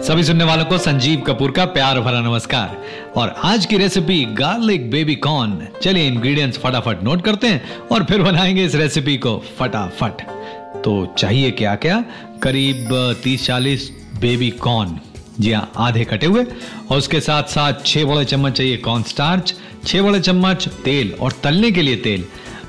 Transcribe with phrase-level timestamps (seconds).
[0.00, 2.76] सभी सुनने वालों को संजीव कपूर का प्यार भरा नमस्कार।
[3.16, 8.22] और आज की रेसिपी गार्लिक बेबी कॉर्न चलिए इंग्रेडिएंट्स फटाफट नोट करते हैं और फिर
[8.22, 10.22] बनाएँगे इस रेसिपी को फटाफट।
[10.84, 12.04] तो चाहिए क्या क्या?
[12.42, 12.88] करीब
[13.24, 13.88] 30-40
[14.20, 14.98] बेबी कॉर्न
[15.40, 16.44] जी हाँ आधे कटे हुए।
[16.90, 19.54] और उसके साथ साथ छह बड़े चम्मच चाहिए कॉर्न स्टार्च
[19.86, 22.24] छह बड़े चम्मच तेल और तलने के लिए तेल।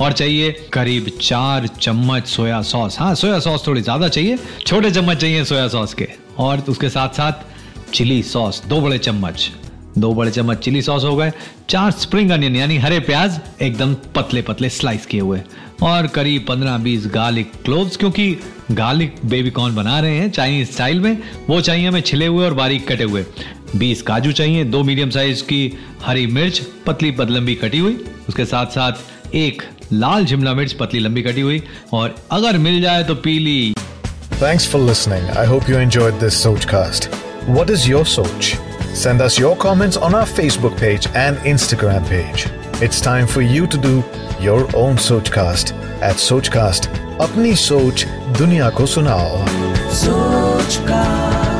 [0.00, 5.16] और चाहिए करीब चार चम्मच सोया सॉस। हाँ सोया सॉस थोड़ी ज़्यादा चाहिए, छोटे चम्मच
[5.16, 6.08] चाहिए सोया सॉस के।
[6.38, 9.50] और उसके साथ साथ चिली सॉस, दो बड़े चम्मच।
[9.98, 11.32] दो बड़े चम्मच चिली सॉस हो गए,
[11.70, 15.40] चार स्प्रिंग अनियन, यानी हरे प्याज, एकदम पतले पतले स्लाइस किए हुए।
[15.82, 18.36] और करीब पंद्रह बीस गार्लिक क्लोव्स, क्योंकि
[18.70, 21.16] गार्लिक बेबी कॉर्न बना रहे हैं चाइनीज़ स्टाइल में,
[21.48, 23.24] वो चाहिए हमें छिले हुए और बारीक कटे हुए।
[23.76, 27.98] बीस काजू चाहिए, दो मीडियम साइज़ की हरी मिर्च पतली पतलम्बी कटी हुई।
[28.28, 28.92] उसके साथ साथ
[29.34, 33.74] एक लाल शिमला मिर्च पतली लंबी कटी हुई और अगर मिल जाए तो पीली।
[34.42, 37.08] Thanks for listening I hope you enjoy this Soch cast
[37.48, 38.52] what is your soch
[38.96, 42.44] send us your comments on our Facebook page and Instagram page
[42.82, 44.02] it's time for you to do
[44.40, 46.88] your own Soch cast at Soch cast
[47.20, 48.04] अपनी सोच
[48.38, 49.44] दुनिया को सुनाओ
[49.94, 51.53] सोच cast